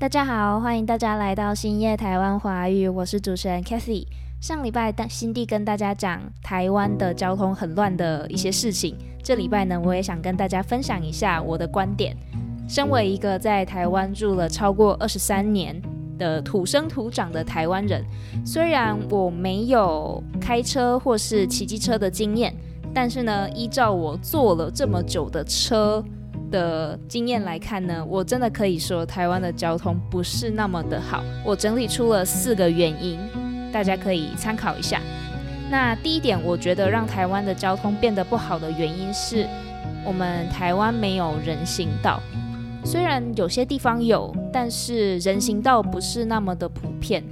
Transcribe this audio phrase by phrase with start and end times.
[0.00, 4.06] 大家好，欢迎大家来到新叶台湾华语，我是主持人 Kathy。
[4.40, 12.16] 上礼拜新地跟大家讲台湾的交通很乱的一些事情，这礼拜呢，我也想跟大家分享一下我的观点。
[12.66, 15.78] 身为一个在台湾住了超过二十三年
[16.16, 18.02] 的土生土长的台湾人，
[18.42, 22.56] 虽然我没有开车或是骑机车的经验，
[22.94, 26.02] 但是呢，依照我坐了这么久的车。
[26.50, 31.22] 的经验来看呢，我真的可以说台湾的交通不是那么的好。
[31.44, 33.18] 我整理出了四个原因，
[33.72, 35.00] 大家可以参考一下。
[35.70, 39.46] 那第一点，我觉得让台湾的交通变得不好的原因是
[40.04, 42.20] 我们台湾没有人行道。
[42.84, 47.22] 虽然有些地方有，但是人行道不是那么的普遍。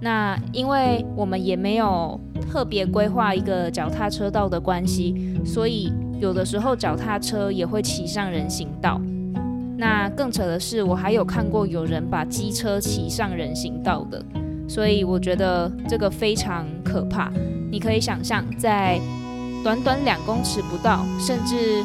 [0.00, 5.92] 那因为我们也没有特别规划一个脚踏车道的关系，所以。
[6.22, 9.00] 有的时候脚踏车也会骑上人行道，
[9.76, 14.24] 那更扯的是，我还有看过有人把机车骑上人行道的，
[14.68, 17.28] 所以我觉得这个非常可怕。
[17.72, 19.00] 你可以想象，在
[19.64, 21.82] 短短两公尺不到，甚至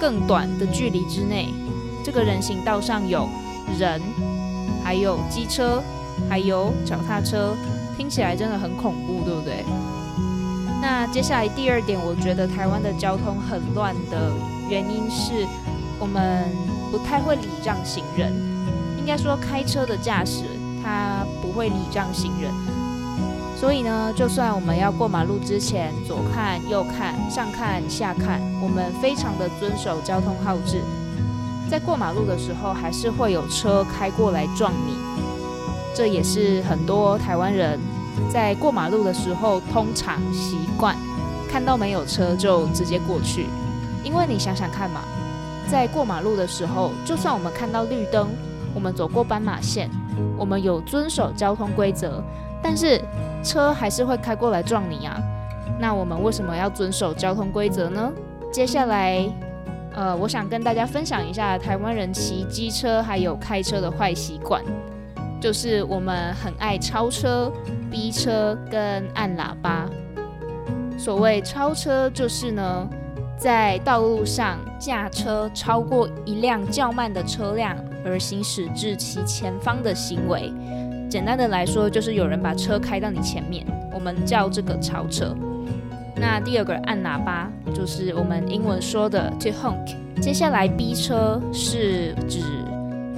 [0.00, 1.46] 更短的距离之内，
[2.04, 3.28] 这个人行道上有
[3.78, 4.00] 人，
[4.82, 5.80] 还有机车，
[6.28, 7.54] 还有脚踏车，
[7.96, 9.64] 听起来真的很恐怖，对不对？
[10.84, 14.30] 那接下来第二点，我觉得台湾的交通很乱的
[14.68, 15.46] 原因是
[15.98, 16.44] 我们
[16.92, 18.30] 不太会礼让行人。
[18.98, 20.44] 应该说，开车的驾驶
[20.82, 22.52] 他不会礼让行人，
[23.58, 30.82] 所以呢，就算我们要过马路之前左看右看上看下看，我们非常的遵守交通号志，
[31.70, 34.94] 在过马路的时候还是会有车开过来撞你。
[35.94, 37.80] 这也是很多台湾人。
[38.30, 40.96] 在过马路的时候，通常习惯
[41.50, 43.46] 看到没有车就直接过去，
[44.02, 45.02] 因为你想想看嘛，
[45.70, 48.28] 在过马路的时候，就算我们看到绿灯，
[48.74, 49.88] 我们走过斑马线，
[50.36, 52.22] 我们有遵守交通规则，
[52.62, 53.00] 但是
[53.42, 55.20] 车还是会开过来撞你啊。
[55.78, 58.12] 那我们为什么要遵守交通规则呢？
[58.52, 59.28] 接下来，
[59.94, 64.62] 呃，我想跟大家分享一下台湾人骑机车还有开车的坏习惯。
[65.44, 67.52] 就是我们很爱超车、
[67.90, 69.86] 逼车跟按喇叭。
[70.96, 72.88] 所谓超车，就是呢，
[73.36, 80.50] 在道路上驾车超过一辆较慢的车辆而行驶至其前方的行为。
[81.10, 85.36] 简单的来说，就是有人把车开到你前面，我们叫这个超车。
[86.16, 89.94] 那第二个按喇叭，就是我们英文说的 to honk。
[90.22, 92.40] 接下来逼车是指。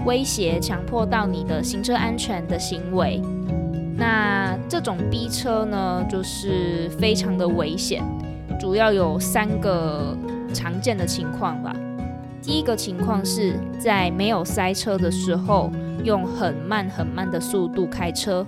[0.07, 3.21] 威胁、强迫到你的行车安全的行为，
[3.97, 8.03] 那这种逼车呢，就是非常的危险。
[8.59, 10.17] 主要有三个
[10.55, 11.75] 常见的情况吧。
[12.41, 15.73] 第一个情况是在没有塞车的时候，
[16.05, 18.47] 用很慢很慢的速度开车，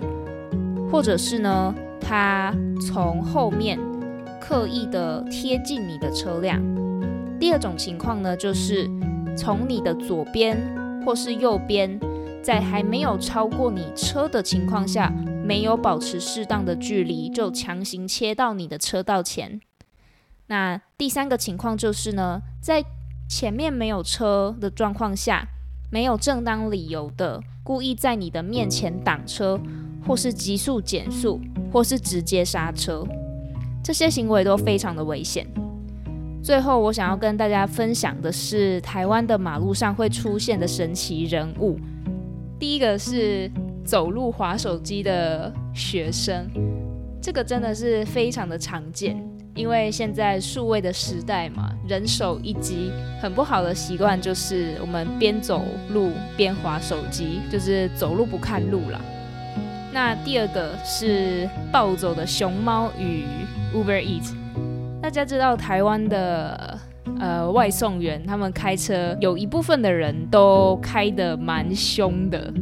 [0.89, 2.55] 或者是呢，他
[2.87, 3.77] 从后面
[4.39, 6.57] 刻意的贴近你的车辆。
[7.37, 8.89] 第二种情况呢，就是
[9.35, 10.57] 从你的左边。
[11.09, 11.99] 或是右边，
[12.43, 15.11] 在还没有超过你车的情况下，
[15.43, 19.59] 没有保持适当的距离，就强行切到你的车道前。
[20.45, 22.85] 那第三个情况就是呢，在
[23.27, 25.47] 前面没有车的状况下，
[25.91, 29.59] 没有正当理由的故意在你的面前挡车，
[30.05, 31.41] 或是急速减速，
[31.73, 33.03] 或是直接刹车，
[33.83, 35.47] 这些行为都非常的危险。
[36.41, 41.77] 最后，我想要跟大家分享的是台湾的马路上会出现的神奇人物。
[42.57, 43.51] 第一个是
[43.83, 46.47] 走路滑手机的学生，
[47.21, 49.21] 这个真的是非常的常见，
[49.53, 52.89] 因为现在数位的时代嘛，人手一机，
[53.21, 55.63] 很不好的习惯就是我们边走
[55.93, 58.99] 路边滑手机，就是走路不看路了。
[59.91, 63.23] 那第二个是暴走的熊猫与
[63.75, 64.33] Uber Eat。
[65.09, 66.77] 大家知道台湾的
[67.19, 72.53] 呃外送员，他们开车有一部分的人都开得蛮凶的，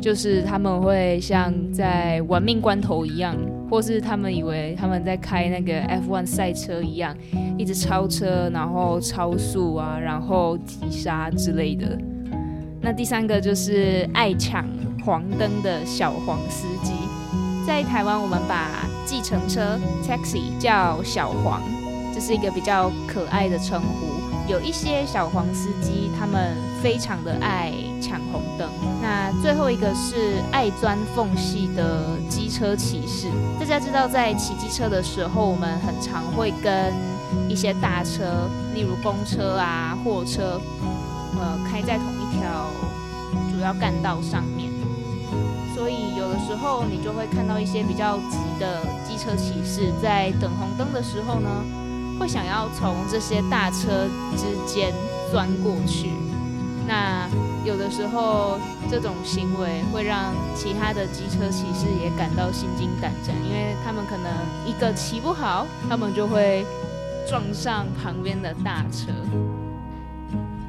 [0.00, 3.36] 就是他们会像在玩命关头一样，
[3.70, 7.16] 或是他们以为他们在开那个 F1 赛车一样，
[7.56, 11.96] 一直超车，然后超速啊，然后急刹之类的。
[12.80, 14.66] 那第三个就是爱抢
[15.04, 16.94] 黄灯的小黄司机，
[17.66, 19.76] 在台湾我们把计程车
[20.06, 21.60] taxi 叫小黄。
[22.14, 24.06] 这是一个比较可爱的称呼。
[24.48, 28.70] 有一些小黄司机，他们非常的爱抢红灯。
[29.02, 33.26] 那最后一个是爱钻缝隙的机车骑士。
[33.58, 36.94] 大家知道，在骑机车的时候，我们很常会跟
[37.48, 40.60] 一些大车，例如公车啊、货车，
[41.38, 42.70] 呃，开在同一条
[43.50, 44.70] 主要干道上面，
[45.76, 51.50] 所以有的时候你就会看到一些比较急的机车骑士在等红灯的时候呢，
[52.18, 54.90] 会想要从这些大车之间
[55.30, 56.12] 钻过去。
[56.88, 57.28] 那
[57.62, 58.58] 有的时候
[58.90, 64.32] 这种行为会让其他的机车骑士也感到心惊胆战，因为他们可能
[64.64, 66.64] 一个骑不好，他们就会
[67.28, 69.12] 撞上旁边的大车。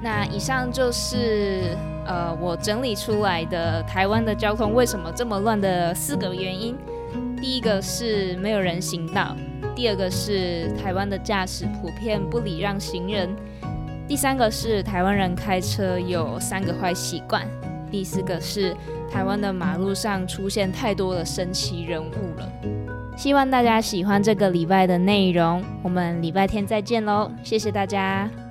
[0.01, 6.75] 那以上就是呃我整理出来的台湾的交通为什么这么乱的四个原因。
[7.39, 9.35] 第一个是没有人行道，
[9.75, 13.29] 第二个是台湾的驾驶普遍不礼让行人。
[14.07, 17.45] 第三个是台湾人开车有三个坏习惯，
[17.91, 18.75] 第四个是
[19.11, 22.51] 台湾的马路上出现太多的神奇人物了。
[23.17, 28.46] 希望大家喜欢这个礼拜的内容，我们礼拜天再见喽，谢谢大家。